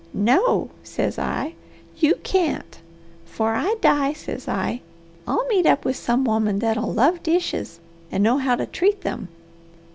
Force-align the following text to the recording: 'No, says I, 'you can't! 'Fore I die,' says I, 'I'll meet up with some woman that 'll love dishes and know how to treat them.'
'No, 0.15 0.71
says 0.81 1.19
I, 1.19 1.53
'you 1.97 2.15
can't! 2.23 2.79
'Fore 3.23 3.53
I 3.53 3.75
die,' 3.81 4.13
says 4.13 4.47
I, 4.47 4.81
'I'll 5.27 5.45
meet 5.45 5.67
up 5.67 5.85
with 5.85 5.95
some 5.95 6.23
woman 6.25 6.57
that 6.57 6.75
'll 6.75 6.91
love 6.91 7.21
dishes 7.21 7.79
and 8.11 8.23
know 8.23 8.39
how 8.39 8.55
to 8.55 8.65
treat 8.65 9.01
them.' 9.01 9.27